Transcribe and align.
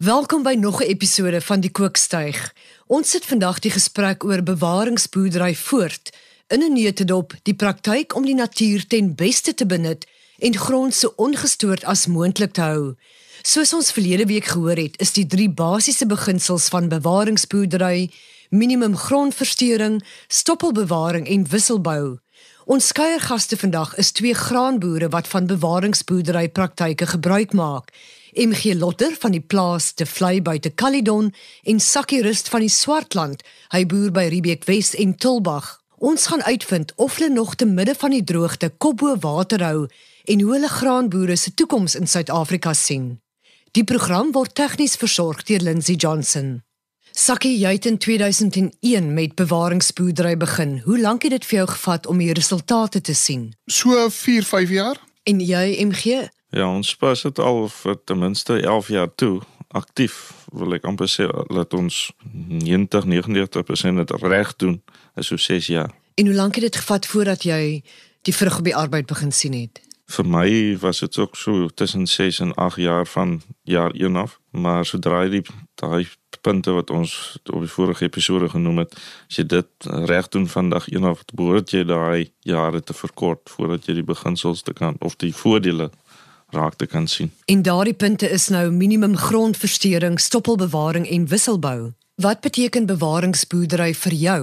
Welkom 0.00 0.42
by 0.42 0.54
nog 0.54 0.80
'n 0.80 0.86
episode 0.86 1.40
van 1.40 1.60
die 1.60 1.70
Kookstuig. 1.70 2.54
Ons 2.86 3.10
sit 3.10 3.24
vandag 3.24 3.58
die 3.58 3.70
gesprek 3.70 4.24
oor 4.24 4.42
bewaringsboerdery 4.42 5.54
voort 5.54 6.10
in 6.48 6.62
'n 6.62 6.72
neutedop, 6.72 7.34
die 7.42 7.54
praktyk 7.54 8.14
om 8.14 8.24
die 8.24 8.34
natuur 8.34 8.86
ten 8.86 9.14
beste 9.14 9.54
te 9.54 9.66
benut 9.66 10.06
en 10.38 10.56
grond 10.56 10.94
so 10.94 11.12
ongestoord 11.16 11.84
as 11.84 12.06
moontlik 12.06 12.52
te 12.52 12.60
hou. 12.60 12.94
Soos 13.42 13.72
ons 13.72 13.92
verlede 13.92 14.26
week 14.26 14.44
gehoor 14.44 14.76
het, 14.76 15.00
is 15.00 15.12
die 15.12 15.26
drie 15.26 15.50
basiese 15.50 16.06
beginsels 16.06 16.68
van 16.68 16.88
bewaringsboerdery: 16.88 18.10
minimum 18.48 18.96
grondversteuring, 18.96 20.04
stoppelbewaring 20.28 21.28
en 21.28 21.48
wisselbou. 21.48 22.18
Ons 22.64 22.92
kuiergaste 22.92 23.56
vandag 23.56 23.96
is 23.96 24.10
twee 24.10 24.34
graanboere 24.34 25.08
wat 25.08 25.28
van 25.28 25.46
bewaringsboerdery 25.46 26.48
praktyke 26.48 27.06
gebruik 27.06 27.52
maak. 27.52 27.92
MG 28.32 28.74
Lotter 28.74 29.16
van 29.18 29.32
die 29.34 29.40
plaas 29.42 29.92
te 29.92 30.06
Vlei 30.06 30.42
buite 30.42 30.70
Caledon 30.74 31.32
en 31.62 31.80
Sakkie 31.80 32.22
Rust 32.22 32.48
van 32.48 32.60
die 32.60 32.70
Swartland. 32.70 33.42
Hy 33.74 33.84
boer 33.86 34.12
by 34.14 34.28
Riebeek 34.30 34.64
Wes 34.68 34.94
en 34.94 35.16
Tulbag. 35.16 35.80
Ons 35.98 36.26
gaan 36.30 36.42
uitvind 36.42 36.92
of 36.96 37.16
hulle 37.18 37.32
nog 37.34 37.54
te 37.54 37.66
midde 37.66 37.94
van 37.98 38.14
die 38.14 38.24
droogte 38.24 38.70
kopbo 38.78 39.16
water 39.20 39.64
hou 39.64 39.86
en 40.24 40.40
hoe 40.40 40.52
hulle 40.52 40.68
graanboere 40.68 41.36
se 41.36 41.54
toekoms 41.54 41.94
in 41.98 42.06
Suid-Afrika 42.06 42.72
sien. 42.72 43.18
Die 43.76 43.84
program 43.84 44.32
word 44.32 44.54
tegnies 44.54 44.96
versorg 44.96 45.42
deur 45.46 45.60
Lindsey 45.60 45.94
Johnson. 45.94 46.60
Sakkie, 47.10 47.56
jy 47.58 47.72
het 47.74 47.86
in 47.86 47.98
2001 47.98 49.14
met 49.14 49.34
bewaringsboerdery 49.34 50.36
begin. 50.36 50.78
Hoe 50.84 50.98
lank 51.00 51.26
het 51.26 51.34
dit 51.34 51.46
vir 51.50 51.62
jou 51.64 51.68
gevat 51.74 52.06
om 52.06 52.18
die 52.22 52.32
resultate 52.32 53.00
te 53.00 53.14
sien? 53.14 53.50
So 53.66 54.08
4, 54.08 54.44
5 54.44 54.70
jaar. 54.70 55.00
En 55.22 55.40
jy, 55.40 55.64
MG? 55.84 56.28
Ja, 56.50 56.66
ons 56.66 56.96
pas 56.98 57.22
dit 57.22 57.38
al 57.38 57.68
vir 57.70 57.98
ten 58.04 58.18
minste 58.18 58.60
11 58.60 58.88
jaar 58.88 59.10
toe 59.14 59.40
aktief 59.70 60.32
wil 60.50 60.74
ek 60.74 60.86
amper 60.88 61.06
sê 61.10 61.28
dat 61.54 61.74
ons 61.78 62.10
90 62.34 63.06
99% 63.06 64.00
dit 64.02 64.14
reg 64.26 64.50
doen 64.58 64.80
is 65.14 65.30
so 65.30 65.38
6 65.38 65.68
jaar. 65.70 65.92
En 66.18 66.26
hoe 66.26 66.34
lank 66.34 66.58
het 66.58 66.66
dit 66.66 66.80
gevat 66.82 67.06
voordat 67.06 67.46
jy 67.46 67.82
die 68.26 68.34
vrug 68.34 68.58
op 68.58 68.66
die 68.66 68.76
arbeid 68.76 69.06
begin 69.06 69.32
sien 69.32 69.54
het? 69.54 69.78
Vir 70.10 70.26
my 70.26 70.50
was 70.82 71.04
dit 71.04 71.18
ook 71.22 71.36
so 71.38 71.68
tussen 71.68 72.06
6 72.06 72.40
en 72.40 72.54
8 72.54 72.82
jaar 72.82 73.06
van 73.06 73.42
jaar 73.62 73.94
1 73.94 74.16
af, 74.16 74.40
maar 74.50 74.84
sodra 74.84 75.22
jy 75.24 75.44
daai 75.78 76.08
punte 76.40 76.72
wat 76.74 76.90
ons 76.90 77.38
op 77.52 77.60
die 77.62 77.70
vorige 77.70 78.04
episode 78.04 78.48
genoem 78.48 78.82
het, 78.82 78.94
as 79.28 79.38
jy 79.38 79.46
dit 79.46 79.88
reg 80.10 80.28
doen 80.34 80.48
van 80.48 80.70
dag 80.70 80.88
1 80.88 81.04
af, 81.04 81.22
behoort 81.32 81.70
jy 81.70 81.84
daai 81.86 82.32
jare 82.42 82.82
te 82.82 82.96
verkort 82.96 83.50
voordat 83.54 83.86
jy 83.86 84.00
die 84.00 84.08
beginsels 84.10 84.64
te 84.66 84.74
kan 84.74 84.98
of 84.98 85.14
die 85.22 85.34
voordele 85.36 85.92
raak 86.50 86.74
te 86.74 86.86
kan 86.86 87.08
sien. 87.08 87.32
En 87.44 87.62
daardie 87.62 87.94
punte 87.94 88.30
is 88.30 88.48
nou 88.48 88.70
minimum 88.70 89.16
grondversteuring, 89.16 90.20
stoppelbewaring 90.20 91.08
en 91.08 91.28
wisselbou. 91.28 91.92
Wat 92.14 92.40
beteken 92.40 92.86
bewaringsboerdery 92.86 93.94
vir 93.94 94.12
jou? 94.12 94.42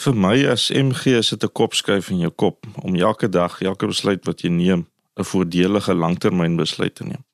Vir 0.00 0.16
my 0.16 0.36
as 0.48 0.70
MG 0.70 1.18
is 1.18 1.28
dit 1.28 1.44
'n 1.44 1.52
kopskuif 1.52 2.10
in 2.10 2.18
jou 2.18 2.30
kop 2.30 2.66
om 2.82 2.96
elke 2.96 3.28
dag, 3.28 3.60
elke 3.62 3.86
besluit 3.86 4.24
wat 4.24 4.40
jy 4.40 4.48
neem, 4.48 4.86
'n 5.16 5.24
voordelige 5.24 5.94
langtermynbesluit 5.94 6.94
te 6.94 7.04
neem. 7.04 7.24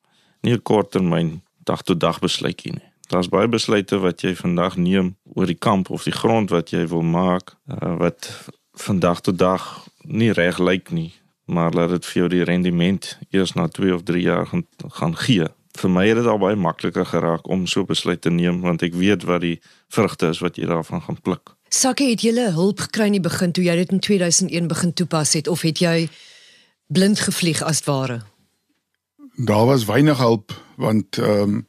Nie 0.41 0.53
'n 0.53 0.61
korttermyn 0.61 1.41
dag 1.63 1.81
tot 1.81 1.99
dag 1.99 2.19
besluitjie 2.19 2.71
nie. 2.71 2.89
Daar's 3.07 3.29
baie 3.29 3.47
besluite 3.47 3.99
wat 3.99 4.21
jy 4.21 4.35
vandag 4.35 4.75
neem 4.75 5.15
oor 5.33 5.45
die 5.45 5.59
kamp 5.59 5.89
of 5.89 6.03
die 6.03 6.11
grond 6.11 6.49
wat 6.49 6.69
jy 6.69 6.87
wil 6.87 7.01
maak, 7.01 7.55
uh, 7.67 7.97
wat 7.97 8.49
vandag 8.73 9.21
tot 9.21 9.37
dag 9.37 9.87
nie 10.03 10.31
reg 10.31 10.57
lyk 10.57 10.91
nie 10.91 11.13
maar 11.47 11.73
laat 11.73 11.89
dit 11.95 12.05
vir 12.05 12.19
jou 12.21 12.29
die 12.31 12.43
rendement 12.43 13.07
eers 13.31 13.53
na 13.55 13.67
2 13.71 13.93
of 13.95 14.03
3 14.03 14.21
jaar 14.21 14.47
gaan 14.47 14.65
gaan 14.99 15.15
gee. 15.15 15.47
Vir 15.77 15.91
my 15.93 16.07
het 16.07 16.17
dit 16.19 16.27
al 16.27 16.39
baie 16.41 16.55
makliker 16.55 17.05
geraak 17.05 17.47
om 17.47 17.67
so 17.67 17.85
besluit 17.85 18.21
te 18.21 18.29
neem 18.33 18.61
want 18.61 18.83
ek 18.83 18.95
weet 18.97 19.23
wat 19.29 19.41
die 19.45 19.59
vrugte 19.93 20.31
is 20.33 20.41
wat 20.43 20.57
jy 20.57 20.67
daarvan 20.67 21.01
gaan 21.05 21.21
pluk. 21.21 21.53
Sakke 21.69 22.07
het 22.09 22.23
jy 22.23 22.51
hulp 22.55 22.79
gekry 22.79 23.07
in 23.11 23.19
die 23.19 23.23
begin 23.23 23.51
toe 23.51 23.63
jy 23.63 23.75
dit 23.75 23.91
in 23.91 23.99
2001 23.99 24.67
begin 24.67 24.93
toepas 24.93 25.33
het 25.33 25.47
of 25.47 25.61
het 25.61 25.79
jy 25.79 26.09
blind 26.87 27.19
gevlieg 27.19 27.61
as 27.63 27.83
ware? 27.85 28.21
Daar 29.37 29.65
was 29.65 29.85
weinig 29.85 30.17
hulp 30.17 30.51
want 30.75 31.17
ehm 31.17 31.41
um, 31.41 31.67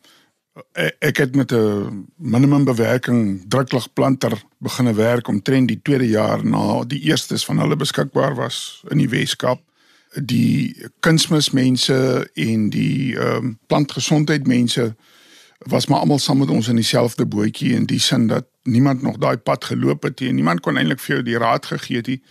ek 0.98 1.16
het 1.16 1.34
met 1.36 1.52
'n 1.52 2.06
minimum 2.16 2.64
bewerking 2.64 3.44
drukligplanter 3.48 4.42
begine 4.58 4.94
werk 4.94 5.28
omtrent 5.28 5.68
die 5.68 5.80
tweede 5.82 6.08
jaar 6.08 6.44
na 6.44 6.84
die 6.84 7.00
eerstes 7.00 7.44
van 7.44 7.58
hulle 7.58 7.76
beskikbaar 7.76 8.34
was 8.34 8.82
in 8.88 8.98
die 8.98 9.08
Weskaap 9.08 9.60
die 10.14 10.88
kunsmismense 11.00 12.30
en 12.34 12.70
die 12.70 13.16
ehm 13.18 13.36
um, 13.36 13.58
plantgesondheidmense 13.66 14.96
was 15.58 15.86
maar 15.86 15.98
almal 15.98 16.18
saam 16.18 16.38
met 16.38 16.50
ons 16.50 16.68
in 16.68 16.76
dieselfde 16.76 17.26
bootjie 17.26 17.74
in 17.74 17.86
die 17.86 18.00
sin 18.00 18.26
dat 18.26 18.46
niemand 18.62 19.02
nog 19.02 19.16
daai 19.16 19.36
pad 19.36 19.64
geloop 19.64 20.02
het 20.02 20.20
nie 20.20 20.28
en 20.28 20.34
niemand 20.34 20.60
kon 20.60 20.76
eintlik 20.76 21.00
vir 21.00 21.14
jou 21.14 21.24
die 21.24 21.38
raad 21.38 21.66
gegee 21.66 21.96
het 21.96 22.06
nie. 22.06 22.22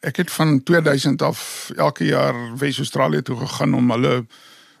Ek 0.00 0.16
het 0.16 0.30
van 0.30 0.62
2000 0.62 1.22
af 1.22 1.70
elke 1.76 2.04
jaar 2.04 2.34
Wes-Australië 2.58 3.22
toe 3.22 3.36
gegaan 3.36 3.74
om 3.74 3.90
hulle 3.90 4.26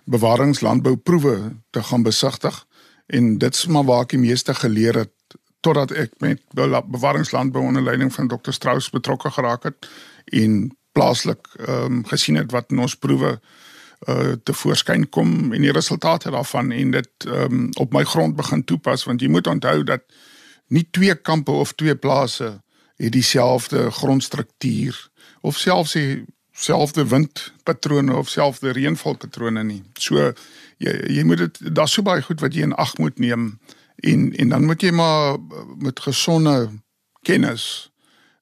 bewaringslandbouproewe 0.04 1.52
te 1.70 1.82
gaan 1.82 2.02
besigtig 2.02 2.64
en 3.06 3.38
dit's 3.38 3.66
maar 3.66 3.84
waar 3.84 4.06
ek 4.06 4.14
die 4.16 4.22
meeste 4.22 4.54
geleer 4.54 4.94
het 5.04 5.36
totdat 5.62 5.90
ek 5.90 6.14
met 6.18 6.42
bewaringslandbou 6.90 7.62
onder 7.62 7.82
leiding 7.82 8.12
van 8.12 8.28
Dr 8.28 8.50
Strauss 8.50 8.90
betrokke 8.90 9.30
geraak 9.30 9.62
het 9.62 9.88
en 10.24 10.70
plaaslik 10.92 11.48
ehm 11.58 11.84
um, 11.84 12.04
gesien 12.06 12.36
het 12.36 12.50
wat 12.52 12.70
in 12.70 12.78
ons 12.78 12.96
proewe 12.96 13.40
uh 14.08 14.32
te 14.42 14.52
voorskyn 14.52 15.08
kom 15.08 15.52
en 15.52 15.62
die 15.62 15.72
resultate 15.72 16.30
daarvan 16.30 16.72
en 16.72 16.90
dit 16.90 17.26
ehm 17.26 17.52
um, 17.52 17.68
op 17.78 17.92
my 17.92 18.04
grond 18.04 18.36
begin 18.36 18.64
toepas 18.64 19.04
want 19.04 19.20
jy 19.20 19.28
moet 19.28 19.46
onthou 19.46 19.84
dat 19.84 20.02
nie 20.68 20.88
twee 20.90 21.14
kampe 21.14 21.50
of 21.50 21.72
twee 21.72 21.96
plase 21.96 22.62
het 22.96 23.12
dieselfde 23.12 23.90
grondstruktuur 23.90 25.10
of 25.40 25.58
selfs 25.58 25.92
dieselfde 25.92 27.06
windpatrone 27.06 28.14
of 28.14 28.28
selfde 28.28 28.72
reënvalpatrone 28.72 29.62
nie. 29.64 29.82
So 29.98 30.32
jy 30.82 30.96
jy 31.18 31.24
moet 31.28 31.44
dit 31.44 31.62
daar's 31.74 31.94
so 31.96 32.04
baie 32.06 32.22
goed 32.22 32.42
wat 32.44 32.54
jy 32.54 32.66
in 32.68 32.76
ag 32.80 32.96
moet 32.98 33.18
neem 33.22 33.54
en 34.02 34.30
en 34.32 34.54
dan 34.54 34.66
moet 34.66 34.82
jy 34.82 34.90
maar 34.90 35.38
met 35.78 36.00
gesonde 36.00 36.56
kennis 37.22 37.90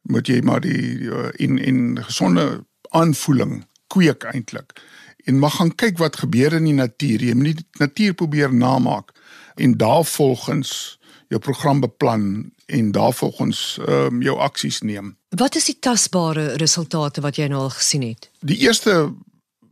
moet 0.08 0.28
jy 0.28 0.40
maar 0.40 0.64
die 0.64 1.10
in 1.36 1.58
eh, 1.58 1.66
in 1.68 2.00
gesonde 2.02 2.64
aanvoeling 2.90 3.60
kweek 3.90 4.24
eintlik 4.30 4.78
en 5.24 5.38
mag 5.38 5.56
gaan 5.56 5.74
kyk 5.74 5.98
wat 5.98 6.16
gebeur 6.22 6.52
in 6.56 6.66
die 6.68 6.76
natuur. 6.76 7.22
Jy 7.24 7.34
moet 7.36 7.60
die 7.60 7.66
natuur 7.82 8.14
probeer 8.14 8.54
namaak 8.54 9.12
en 9.60 9.76
daarvolgens 9.76 10.98
jou 11.30 11.40
program 11.40 11.80
beplan 11.80 12.50
en 12.66 12.92
daarvolgens 12.92 13.78
um, 13.88 14.22
jou 14.22 14.38
aksies 14.38 14.80
neem. 14.80 15.14
Wat 15.28 15.54
is 15.54 15.68
die 15.70 15.76
tasbare 15.78 16.56
resultate 16.62 17.22
wat 17.22 17.38
jy 17.38 17.46
nou 17.50 17.66
al 17.68 17.74
gesien 17.74 18.02
het? 18.02 18.30
Die 18.40 18.58
eerste 18.64 19.12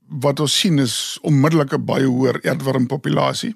wat 0.08 0.40
ons 0.40 0.60
sien 0.60 0.78
is 0.78 1.18
onmiddellike 1.22 1.78
baie 1.78 2.06
hoër 2.06 2.40
aardwormpopulasie 2.44 3.54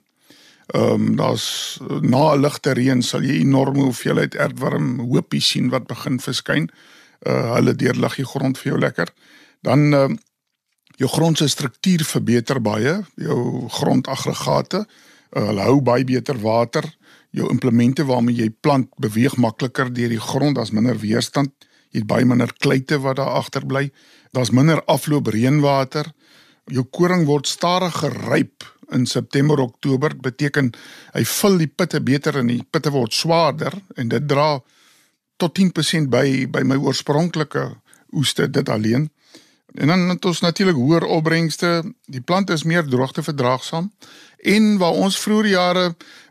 Ehm 0.66 0.92
um, 0.92 1.16
daar's 1.16 1.78
na 2.00 2.34
'n 2.34 2.40
ligte 2.40 2.72
reën 2.72 3.02
sal 3.02 3.22
jy 3.22 3.40
enorme 3.40 3.82
hoeveelheid 3.82 4.36
aardwarm 4.36 5.00
hoopies 5.00 5.48
sien 5.48 5.68
wat 5.68 5.86
begin 5.86 6.20
verskyn. 6.20 6.70
Uh 7.26 7.54
hulle 7.54 7.74
deurlig 7.74 8.14
die 8.16 8.24
grond 8.24 8.58
vir 8.58 8.72
jou 8.72 8.78
lekker. 8.78 9.08
Dan 9.60 9.92
ehm 9.92 10.12
uh, 10.12 10.16
jou 10.96 11.10
grond 11.10 11.38
se 11.38 11.48
struktuur 11.48 12.04
verbeter 12.04 12.60
baie, 12.60 13.02
jou 13.14 13.68
grondaggregate, 13.68 14.86
uh, 15.36 15.46
hulle 15.46 15.60
hou 15.60 15.80
baie 15.80 16.04
beter 16.04 16.38
water. 16.40 16.84
Jou 17.30 17.50
implemente 17.50 18.04
waarmee 18.04 18.36
jy 18.36 18.50
plant 18.60 18.88
beweeg 18.96 19.36
makliker 19.36 19.92
deur 19.92 20.08
die 20.08 20.20
grond, 20.20 20.56
daar's 20.56 20.70
minder 20.70 20.98
weerstand, 20.98 21.50
jy 21.90 21.98
het 21.98 22.06
baie 22.06 22.24
minder 22.24 22.52
kleite 22.58 22.98
wat 22.98 23.16
daar 23.16 23.34
agter 23.40 23.66
bly. 23.66 23.90
Daar's 24.30 24.50
minder 24.50 24.84
afloop 24.84 25.26
reënwater. 25.26 26.12
Jou 26.70 26.84
koring 26.90 27.26
word 27.26 27.48
stadiger 27.50 28.14
ryp 28.30 28.64
in 28.92 29.06
September 29.06 29.60
Oktober 29.60 30.14
beteken 30.14 30.70
hy 31.16 31.24
vul 31.24 31.58
die 31.58 31.70
pitte 31.70 32.00
beter 32.04 32.38
en 32.38 32.52
die 32.52 32.62
pitte 32.62 32.92
word 32.94 33.14
swaarder 33.16 33.74
en 33.96 34.12
dit 34.12 34.28
dra 34.28 34.60
tot 35.40 35.58
10% 35.58 36.10
by 36.12 36.46
by 36.52 36.62
my 36.62 36.76
oorspronklike 36.78 37.64
oeste 38.12 38.46
dit 38.50 38.68
alleen. 38.68 39.08
En 39.74 39.88
dan 39.88 40.08
het 40.12 40.24
ons 40.24 40.42
natuurlik 40.44 40.76
hoër 40.76 41.06
opbrengste. 41.08 41.80
Die 42.06 42.20
plant 42.20 42.50
is 42.50 42.66
meer 42.68 42.84
droogte 42.84 43.24
verdraagsaam 43.24 43.88
en 44.42 44.76
waar 44.78 44.98
ons 44.98 45.18
vroeër 45.18 45.48
jare 45.48 45.86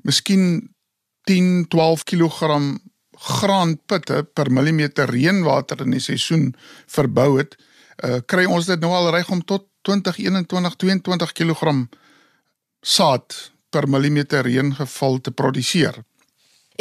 miskien 0.05 0.69
10, 1.29 1.67
12 1.67 2.03
kg 2.03 2.77
graanpitte 3.21 4.23
per 4.33 4.51
millimeter 4.51 5.09
reënwater 5.09 5.83
in 5.85 5.93
die 5.95 6.01
seisoen 6.01 6.51
verbou 6.89 7.37
het, 7.37 7.53
uh, 8.03 8.19
kry 8.25 8.47
ons 8.49 8.65
dit 8.65 8.81
nou 8.81 8.91
al 8.97 9.11
reg 9.13 9.29
om 9.29 9.43
tot 9.45 9.67
20, 9.81 10.17
21, 10.17 10.75
22 10.75 11.31
kg 11.31 11.87
saad 12.81 13.51
per 13.69 13.87
millimeter 13.87 14.43
reëngeval 14.45 15.21
te 15.21 15.31
produseer. 15.31 16.03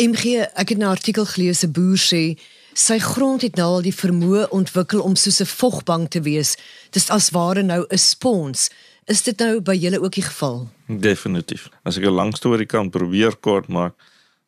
MG, 0.01 0.47
ek 0.55 0.69
het 0.69 0.79
'n 0.79 0.83
artikel 0.83 1.27
gelees 1.27 1.63
'n 1.65 1.73
boer 1.73 1.99
sê 1.99 2.39
sy 2.73 2.99
grond 2.99 3.43
het 3.43 3.57
nou 3.57 3.67
al 3.67 3.83
die 3.83 3.95
vermoë 3.95 4.49
ontwikkel 4.49 5.01
om 5.03 5.17
soos 5.17 5.41
'n 5.41 5.47
vogbank 5.47 6.11
te 6.11 6.21
wees. 6.21 6.57
Dis 6.91 7.11
as 7.11 7.31
ware 7.31 7.63
nou 7.63 7.87
'n 7.89 7.99
spons. 7.99 8.71
Is 9.07 9.23
dit 9.23 9.39
nou 9.39 9.61
by 9.61 9.75
julle 9.75 10.01
ook 10.01 10.13
die 10.13 10.23
geval? 10.23 10.69
Definitief. 10.87 11.69
As 11.85 11.97
ek 11.97 12.05
'n 12.05 12.15
lang 12.15 12.37
storie 12.37 12.67
kan 12.67 12.91
probeer 12.91 13.37
kort 13.37 13.69
maak, 13.69 13.95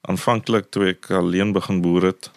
aanvanklik 0.01 0.71
toe 0.71 0.89
ek 0.89 1.11
alleen 1.11 1.53
begin 1.53 1.81
boer 1.81 2.03
het, 2.03 2.31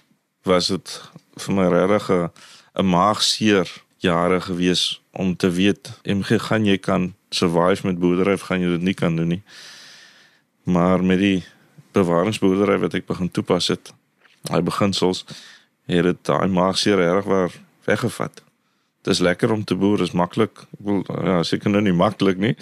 was 0.43 0.67
dit 0.67 1.01
vir 1.37 1.53
my 1.53 1.67
regtig 1.67 2.09
'n 2.09 2.29
'n 2.75 2.89
maagseer 2.89 3.67
jare 3.97 4.41
gewees 4.41 5.01
om 5.15 5.35
te 5.35 5.49
weet 5.49 5.91
MG 6.03 6.39
gaan 6.47 6.65
jy 6.65 6.77
kan 6.77 7.13
survive 7.29 7.87
met 7.87 7.99
boerdery 7.99 8.33
of 8.33 8.47
gaan 8.47 8.63
jy 8.63 8.69
dit 8.75 8.81
nie 8.81 8.93
kan 8.93 9.15
doen 9.15 9.27
nie. 9.27 9.43
Maar 10.63 11.03
met 11.03 11.19
die 11.19 11.43
bewaringsboerdery 11.95 12.79
wat 12.83 12.97
ek 12.97 13.07
begin 13.07 13.31
toepas 13.31 13.69
het, 13.71 13.93
hy 14.51 14.59
beginsels 14.65 15.23
het 15.89 16.03
dit 16.09 16.19
daai 16.27 16.47
maagseer 16.51 16.99
reg 16.99 17.29
waar 17.29 17.53
weggevat. 17.85 18.41
Dis 19.05 19.21
lekker 19.21 19.51
om 19.53 19.63
te 19.63 19.77
boer, 19.77 20.01
is 20.01 20.15
maklik. 20.17 20.65
Ek 20.79 20.83
wil 20.87 21.03
ja, 21.05 21.43
seker 21.45 21.69
nou 21.69 21.83
nie 21.85 21.93
maklik 21.93 22.41
nie, 22.41 22.55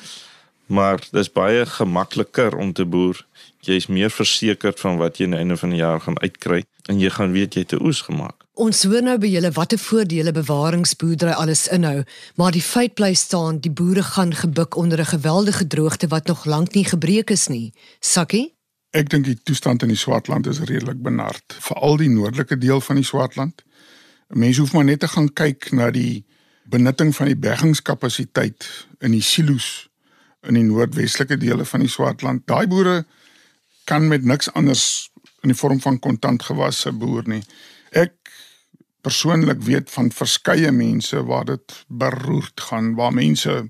maar 0.68 1.00
dis 1.16 1.32
baie 1.32 1.66
gemakliker 1.66 2.58
om 2.60 2.74
te 2.76 2.86
boer. 2.86 3.24
Jy 3.64 3.80
is 3.80 3.88
meer 3.88 4.12
versekerd 4.12 4.80
van 4.84 5.00
wat 5.00 5.18
jy 5.18 5.30
aan 5.30 5.38
die 5.38 5.44
einde 5.46 5.58
van 5.58 5.72
die 5.72 5.80
jaar 5.80 6.04
gaan 6.04 6.20
uitkry 6.20 6.64
en 6.92 7.00
jy 7.00 7.14
gaan 7.16 7.32
weet 7.32 7.56
jy 7.56 7.64
het 7.64 7.74
'n 7.80 7.86
oes 7.88 8.04
gemaak. 8.04 8.43
Ons 8.54 8.84
hoor 8.86 9.02
nou 9.02 9.16
by 9.18 9.32
julle 9.34 9.50
watter 9.56 9.80
voordele 9.82 10.30
bewaringsboerdery 10.32 11.34
alles 11.42 11.64
inhou, 11.74 12.04
maar 12.38 12.54
die 12.54 12.62
feit 12.62 12.94
bly 12.94 13.16
staan, 13.18 13.58
die 13.66 13.72
boere 13.74 14.04
gaan 14.06 14.34
gebuk 14.34 14.76
onder 14.78 15.00
'n 15.02 15.10
geweldige 15.10 15.68
droogte 15.68 16.08
wat 16.08 16.28
nog 16.28 16.46
lank 16.46 16.74
nie 16.74 16.86
gebreek 16.86 17.30
is 17.30 17.48
nie. 17.48 17.74
Sakkie? 18.00 18.54
Ek 18.92 19.10
dink 19.10 19.26
die 19.26 19.40
toestand 19.44 19.82
in 19.82 19.88
die 19.88 19.98
Swartland 19.98 20.46
is 20.48 20.60
redelik 20.60 21.02
benard, 21.02 21.44
veral 21.60 21.98
die 21.98 22.10
noordelike 22.10 22.58
deel 22.58 22.82
van 22.82 22.96
die 22.96 23.06
Swartland. 23.06 23.64
Mense 24.28 24.60
hoef 24.60 24.74
maar 24.74 24.86
net 24.86 25.00
te 25.00 25.08
gaan 25.08 25.34
kyk 25.34 25.72
na 25.72 25.90
die 25.92 26.24
benutting 26.64 27.16
van 27.16 27.28
die 27.28 27.38
bergingskapasiteit 27.38 28.70
in 29.00 29.12
die 29.12 29.22
silo's 29.22 29.90
in 30.42 30.54
die 30.54 30.64
noordwestelike 30.64 31.38
dele 31.38 31.66
van 31.66 31.80
die 31.80 31.90
Swartland. 31.90 32.48
Daai 32.48 32.68
boere 32.68 33.06
kan 33.84 34.08
met 34.08 34.24
niks 34.24 34.54
anders 34.54 35.10
in 35.42 35.50
die 35.50 35.58
vorm 35.58 35.82
van 35.82 36.00
kontantgewasse 36.00 36.92
boer 36.92 37.24
nie. 37.26 37.44
Ek 37.92 38.14
persoonlik 39.04 39.62
weet 39.62 39.92
van 39.92 40.12
verskeie 40.12 40.72
mense 40.72 41.20
waar 41.28 41.46
dit 41.46 41.86
beroerd 41.88 42.62
gaan, 42.70 42.94
waar 42.96 43.14
mense 43.14 43.70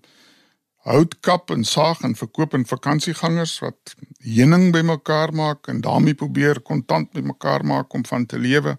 hout 0.84 1.16
kap 1.26 1.52
en 1.52 1.64
saag 1.64 2.02
en 2.06 2.16
verkoop 2.16 2.54
aan 2.54 2.66
vakansiegangers 2.70 3.56
wat 3.64 3.96
heuning 4.22 4.72
bymekaar 4.76 5.34
maak 5.34 5.68
en 5.72 5.82
daarmee 5.82 6.14
probeer 6.14 6.60
kontant 6.62 7.12
bymekaar 7.16 7.66
maak 7.66 7.94
om 7.94 8.06
van 8.06 8.26
te 8.26 8.40
lewe. 8.40 8.78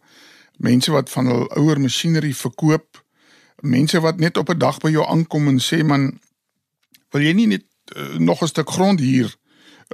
Mense 0.56 0.92
wat 0.92 1.10
van 1.10 1.26
hul 1.26 1.46
ouer 1.58 1.80
masjinerie 1.80 2.36
verkoop. 2.36 3.02
Mense 3.60 4.00
wat 4.00 4.20
net 4.20 4.36
op 4.36 4.52
'n 4.52 4.58
dag 4.58 4.78
by 4.78 4.90
jou 4.90 5.06
aankom 5.06 5.48
en 5.48 5.58
sê 5.58 5.82
man, 5.84 6.20
wil 7.10 7.22
jy 7.22 7.32
nie 7.32 7.46
net 7.46 7.64
uh, 7.96 8.18
nog 8.18 8.42
'n 8.42 8.46
stuk 8.46 8.70
grond 8.70 9.00
hier 9.00 9.34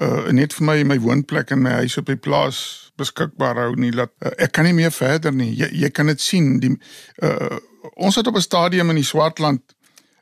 uh 0.01 0.31
net 0.31 0.55
vir 0.55 0.65
my 0.65 0.83
my 0.85 0.99
woonplek 0.99 1.51
en 1.51 1.63
my 1.63 1.71
huis 1.83 1.97
op 1.97 2.07
die 2.07 2.17
plaas 2.17 2.90
beskikbaar 3.01 3.65
hou 3.65 3.73
nie 3.81 3.93
dat 3.97 4.13
uh, 4.21 4.33
ek 4.47 4.55
kan 4.57 4.69
nie 4.69 4.77
meer 4.77 4.95
verder 4.95 5.35
nie. 5.35 5.51
Jy 5.59 5.71
jy 5.85 5.91
kan 5.95 6.13
dit 6.13 6.21
sien 6.21 6.59
die 6.63 6.77
uh 7.25 7.59
ons 7.97 8.17
het 8.17 8.27
op 8.29 8.37
'n 8.37 8.45
stadium 8.45 8.91
in 8.93 9.01
die 9.01 9.09
Swartland 9.09 9.63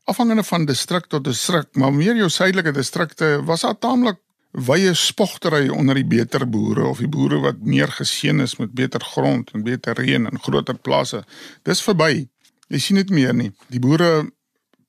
afhangende 0.08 0.44
van 0.44 0.64
distrik 0.64 1.06
tot 1.06 1.24
distrik, 1.24 1.68
maar 1.76 1.92
meer 1.92 2.16
jou 2.16 2.28
suidelike 2.28 2.72
distrikte 2.72 3.42
was 3.44 3.66
daar 3.66 3.78
taamlik 3.78 4.18
wye 4.52 4.94
spogtery 4.94 5.68
onder 5.68 5.94
die 5.94 6.06
beter 6.06 6.46
boere 6.48 6.86
of 6.88 7.02
die 7.02 7.10
boere 7.10 7.40
wat 7.44 7.60
meer 7.60 7.90
geseën 7.92 8.40
is 8.40 8.56
met 8.56 8.72
beter 8.72 9.00
grond 9.04 9.50
en 9.52 9.62
beter 9.62 9.98
reën 9.98 10.26
en 10.26 10.40
groter 10.40 10.78
plase. 10.78 11.24
Dis 11.62 11.82
verby. 11.84 12.28
Jy 12.68 12.78
sien 12.78 13.00
dit 13.00 13.10
meer 13.10 13.34
nie. 13.34 13.50
Die 13.68 13.80
boere 13.80 14.30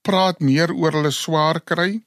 praat 0.02 0.40
meer 0.40 0.72
oor 0.74 0.96
hulle 0.96 1.12
swaar 1.12 1.60
kry 1.60 2.00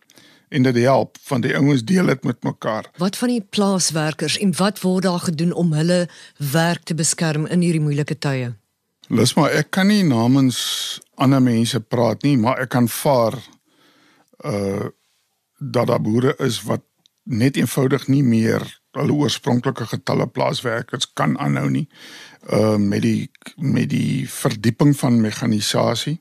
en 0.52 0.66
dit 0.68 0.76
help 0.84 1.16
van 1.28 1.40
die 1.40 1.54
ouens 1.56 1.84
deel 1.84 2.06
dit 2.12 2.24
met 2.28 2.42
mekaar. 2.44 2.90
Wat 3.00 3.16
van 3.16 3.32
die 3.32 3.42
plaaswerkers 3.42 4.38
en 4.38 4.52
wat 4.56 4.80
word 4.84 5.06
daar 5.08 5.22
gedoen 5.24 5.52
om 5.52 5.72
hulle 5.72 6.08
werk 6.36 6.84
te 6.84 6.94
beskerm 6.94 7.46
in 7.46 7.64
hierdie 7.64 7.82
moeilike 7.82 8.18
tye? 8.18 8.52
Lus 9.12 9.34
maar 9.36 9.52
ek 9.56 9.72
kan 9.74 9.88
nie 9.90 10.04
namens 10.06 10.58
ander 11.20 11.42
mense 11.42 11.80
praat 11.80 12.22
nie, 12.22 12.36
maar 12.40 12.62
ek 12.64 12.74
kan 12.76 12.88
vaar 12.88 13.38
uh 14.44 14.90
dat 15.62 15.86
daar 15.86 16.00
boere 16.02 16.32
is 16.42 16.56
wat 16.66 16.82
net 17.22 17.54
eenvoudig 17.56 18.08
nie 18.10 18.24
meer 18.26 18.64
hulle 18.98 19.14
oorspronklike 19.14 19.84
getalle 19.86 20.26
plaaswerkers 20.26 21.06
kan 21.14 21.36
aanhou 21.38 21.68
nie. 21.70 21.84
Uh 22.50 22.76
met 22.76 23.04
die 23.04 23.30
met 23.56 23.92
die 23.92 24.26
verdieping 24.26 24.96
van 24.98 25.20
mekanisasie 25.22 26.18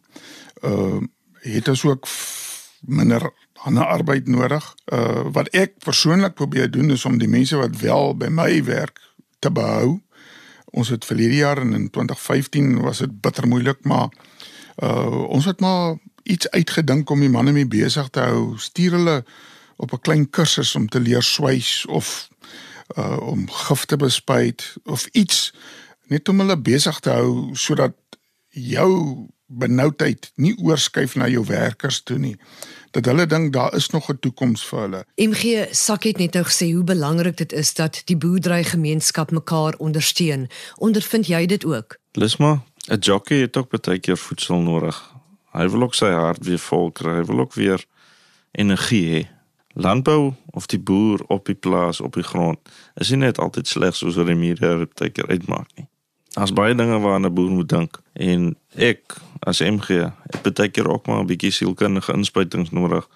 uh 0.61 1.01
het 1.41 1.67
ons 1.67 1.83
ook 1.85 2.05
minder 2.85 3.31
ander 3.63 3.85
arbeid 3.85 4.27
nodig. 4.27 4.75
Uh 4.85 5.27
wat 5.31 5.49
ek 5.57 5.77
persoonlik 5.79 6.33
probeer 6.33 6.71
doen 6.71 6.91
is 6.91 7.05
om 7.05 7.17
die 7.17 7.29
mense 7.29 7.57
wat 7.57 7.77
wel 7.81 8.15
by 8.17 8.27
my 8.27 8.63
werk 8.63 8.99
te 9.39 9.51
behou. 9.51 10.01
Ons 10.71 10.89
het 10.89 11.05
verlede 11.05 11.35
jaar 11.35 11.57
en 11.61 11.73
in 11.73 11.89
2015 11.89 12.79
was 12.81 13.03
dit 13.03 13.21
bitter 13.21 13.47
moeilik, 13.47 13.83
maar 13.83 14.09
uh 14.83 15.27
ons 15.27 15.45
het 15.45 15.59
maar 15.59 15.97
iets 16.23 16.49
uitgedink 16.49 17.09
om 17.09 17.19
die 17.19 17.29
manne 17.29 17.51
mee 17.51 17.67
besig 17.67 18.09
te 18.09 18.19
hou. 18.19 18.57
Stuur 18.57 18.91
hulle 18.91 19.23
op 19.77 19.93
'n 19.93 20.01
klein 20.01 20.29
kursus 20.29 20.75
om 20.75 20.87
te 20.87 20.99
leer 20.99 21.23
swys 21.23 21.85
of 21.85 22.29
uh 22.97 23.17
om 23.19 23.49
gif 23.49 23.85
te 23.85 23.97
bespuit 23.97 24.75
of 24.83 25.05
iets 25.11 25.53
net 26.07 26.29
om 26.29 26.39
hulle 26.39 26.57
besig 26.57 26.99
te 26.99 27.09
hou 27.09 27.49
sodat 27.53 27.95
jou 28.49 29.27
benoudheid 29.51 30.31
nie 30.35 30.53
oorskuif 30.57 31.15
na 31.15 31.27
jou 31.27 31.45
werkers 31.45 32.01
toe 32.03 32.17
nie 32.17 32.37
dat 32.91 33.05
hulle 33.07 33.25
dink 33.25 33.53
daar 33.53 33.75
is 33.75 33.89
nog 33.89 34.09
'n 34.09 34.19
toekoms 34.19 34.65
vir 34.65 34.79
hulle. 34.79 35.05
MG 35.15 35.67
Sak 35.71 36.03
het 36.03 36.17
net 36.17 36.33
nou 36.33 36.43
gesê 36.45 36.73
hoe 36.73 36.83
belangrik 36.83 37.37
dit 37.37 37.53
is 37.53 37.73
dat 37.73 38.01
die 38.05 38.17
boerdery 38.17 38.63
gemeenskap 38.63 39.31
mekaar 39.31 39.75
ondersteun. 39.77 40.49
Ondervind 40.77 41.27
jy 41.27 41.45
dit 41.45 41.65
ook? 41.65 41.97
Lisma, 42.11 42.63
'n 42.87 42.99
jockey 42.99 43.37
het 43.37 43.57
ook 43.57 43.81
baie 43.81 43.99
keer 43.99 44.17
voedsel 44.17 44.59
nodig. 44.59 45.13
Hy 45.51 45.69
wil 45.69 45.81
ook 45.81 45.95
sy 45.95 46.09
hart 46.09 46.45
weer 46.45 46.59
vol 46.59 46.91
kry, 46.91 47.15
hy 47.15 47.23
wil 47.23 47.39
ook 47.39 47.53
weer 47.53 47.85
energie 48.51 49.09
hê. 49.09 49.27
Landbou 49.73 50.33
of 50.45 50.65
die 50.65 50.79
boer 50.79 51.23
op 51.27 51.45
die 51.45 51.55
plaas 51.55 52.01
op 52.01 52.13
die 52.13 52.23
grond 52.23 52.59
is 52.95 53.09
nie 53.09 53.17
net 53.17 53.39
altyd 53.39 53.67
sleg 53.67 53.95
soos 53.95 54.15
wat 54.15 54.25
die 54.25 54.35
media 54.35 54.75
baie 54.77 55.09
keer 55.09 55.27
uitmaak 55.27 55.67
nie. 55.75 55.87
Daar's 56.31 56.53
baie 56.53 56.75
dinge 56.75 56.99
waaraan 56.99 57.25
'n 57.25 57.33
boer 57.33 57.51
moet 57.51 57.69
dink 57.69 57.99
en 58.13 58.57
ek 58.75 59.17
as 59.39 59.59
MG 59.59 59.87
het 60.31 60.41
baie 60.41 60.69
keer 60.69 60.89
ook 60.89 61.07
maar 61.07 61.19
'n 61.19 61.27
bietjie 61.27 61.51
sielkundige 61.51 62.13
inspuitings 62.13 62.71
nodig 62.71 63.07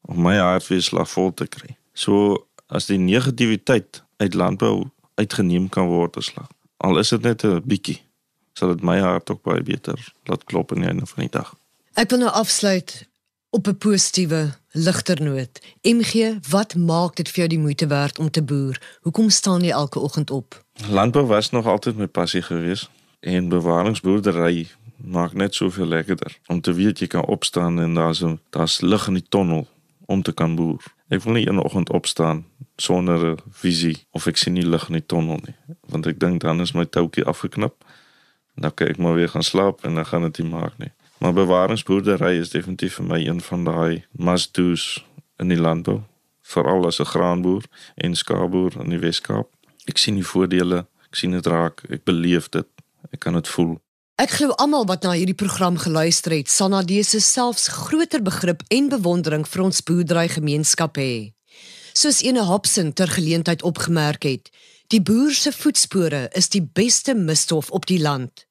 om 0.00 0.22
my 0.22 0.36
hart 0.36 0.66
weer 0.66 0.82
slagvol 0.82 1.34
te 1.34 1.46
kry. 1.46 1.76
So 1.92 2.46
as 2.66 2.86
die 2.86 2.98
negativiteit 2.98 4.02
uit 4.16 4.34
landbou 4.34 4.90
uitgeneem 5.14 5.68
kan 5.68 5.86
word 5.86 6.16
as 6.16 6.24
slag. 6.24 6.48
Al 6.76 6.98
is 6.98 7.08
dit 7.08 7.22
net 7.22 7.44
'n 7.44 7.62
bietjie, 7.64 8.00
sal 8.52 8.68
dit 8.68 8.82
my 8.82 8.98
hart 8.98 9.30
ook 9.30 9.42
baie 9.42 9.62
beter 9.62 10.12
laat 10.24 10.44
klop 10.44 10.72
in 10.72 10.80
die 10.80 10.88
einde 10.88 11.06
van 11.06 11.22
die 11.22 11.30
dag. 11.30 11.54
Ek 11.94 12.10
wil 12.10 12.18
nou 12.18 12.30
afsluit 12.30 13.08
op 13.50 13.66
'n 13.66 13.78
positiewe 13.78 14.54
ligter 14.72 15.22
noot. 15.22 15.60
MG, 15.82 16.38
wat 16.48 16.74
maak 16.74 17.16
dit 17.16 17.28
vir 17.28 17.36
jou 17.36 17.48
die 17.48 17.58
moeite 17.58 17.86
werd 17.86 18.18
om 18.18 18.30
te 18.30 18.42
boer? 18.42 18.98
Hoekom 19.00 19.30
staan 19.30 19.60
jy 19.60 19.70
elke 19.70 19.98
oggend 19.98 20.30
op? 20.30 20.64
Landbou 20.86 21.26
was 21.26 21.50
nog 21.50 21.66
altyd 21.66 21.96
my 21.96 22.06
passie 22.06 22.42
geweest 22.42 22.90
en 23.20 23.48
bewaringsboerdery 23.48 24.68
maak 24.96 25.32
net 25.32 25.54
soveel 25.54 25.86
lekkerder 25.86 26.38
om 26.46 26.60
te 26.60 26.72
weet 26.72 26.98
jy 26.98 27.06
kan 27.06 27.24
opstaan 27.24 27.80
en 27.80 27.94
daar's 27.94 28.22
'n 28.24 28.40
daar's 28.50 28.80
lig 28.80 29.06
in 29.06 29.14
die 29.14 29.28
tonnel 29.28 29.66
om 30.06 30.22
te 30.22 30.32
kan 30.32 30.54
boer. 30.54 30.82
Ek 31.08 31.22
wil 31.22 31.32
nie 31.32 31.48
een 31.48 31.58
oggend 31.58 31.90
opstaan 31.90 32.44
sonder 32.76 33.26
'n 33.30 33.38
visie 33.50 34.06
of 34.10 34.26
ek 34.26 34.36
sien 34.36 34.52
nie 34.52 34.66
lig 34.66 34.88
in 34.88 34.94
die 34.94 35.06
tonnel 35.06 35.40
nie, 35.46 35.54
want 35.88 36.06
ek 36.06 36.18
dink 36.18 36.40
dan 36.40 36.60
is 36.60 36.72
my 36.72 36.84
toutjie 36.84 37.24
afgeknip. 37.24 37.84
Dan 38.54 38.74
kan 38.74 38.88
ek 38.88 38.96
maar 38.98 39.14
weer 39.14 39.28
gaan 39.28 39.42
slaap 39.42 39.84
en 39.84 39.94
dan 39.94 40.06
gaan 40.06 40.22
dit 40.22 40.38
nie 40.38 40.50
maak 40.50 40.78
nie. 40.78 40.92
Maar 41.18 41.32
bewaringsboerdery 41.32 42.38
is 42.38 42.50
definitief 42.50 42.94
vir 42.94 43.04
my 43.04 43.26
een 43.26 43.40
van 43.40 43.64
daai 43.64 44.04
must-do's 44.10 45.04
in 45.36 45.48
die 45.48 45.60
landbou, 45.60 46.00
veral 46.42 46.86
as 46.86 47.00
'n 47.00 47.04
graanboer 47.04 47.64
en 47.94 48.14
skaapboer 48.14 48.72
in 48.80 48.88
die 48.88 48.98
Wes-Kaap. 48.98 49.48
Ek 49.88 49.98
sien 49.98 50.18
die 50.18 50.26
voordele, 50.26 50.84
ek 51.08 51.16
sien 51.16 51.32
dit 51.32 51.46
raak, 51.48 51.82
ek 51.88 52.04
beleef 52.08 52.50
dit, 52.52 52.68
ek 53.12 53.20
kan 53.24 53.38
dit 53.38 53.48
voel. 53.48 53.78
Ek 54.18 54.34
glo 54.34 54.54
almal 54.58 54.84
wat 54.90 55.04
na 55.06 55.12
hierdie 55.14 55.36
program 55.38 55.78
geluister 55.78 56.34
het, 56.34 56.50
sal 56.50 56.72
na 56.72 56.82
dese 56.82 57.20
selfs 57.22 57.68
groter 57.70 58.22
begrip 58.24 58.64
en 58.74 58.90
bewondering 58.90 59.46
vir 59.46 59.62
ons 59.62 59.78
boerdery 59.86 60.26
gemeenskap 60.32 60.98
hê. 60.98 61.30
Soos 61.94 62.20
ene 62.26 62.42
Hobson 62.46 62.90
ter 62.92 63.10
geleentheid 63.14 63.62
opgemerk 63.62 64.26
het, 64.26 64.50
die 64.92 65.00
boer 65.00 65.32
se 65.34 65.52
voetspore 65.54 66.26
is 66.36 66.50
die 66.50 66.62
beste 66.62 67.14
misstof 67.14 67.70
op 67.70 67.86
die 67.86 68.00
land. 68.02 68.44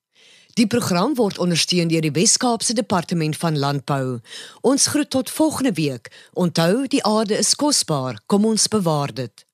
Die 0.58 0.67
program 0.67 1.13
word 1.20 1.38
ondersteun 1.38 1.91
deur 1.91 2.01
die 2.01 2.15
Wes-Kaapse 2.15 2.74
Departement 2.74 3.38
van 3.38 3.60
Landbou. 3.62 4.17
Ons 4.65 4.88
groet 4.89 5.12
tot 5.13 5.29
volgende 5.29 5.75
week. 5.77 6.10
Onthou, 6.34 6.88
die 6.89 7.03
aarde 7.06 7.38
is 7.38 7.53
kosbaar. 7.56 8.17
Kom 8.25 8.46
ons 8.46 8.65
bewaar 8.67 9.13
dit. 9.13 9.47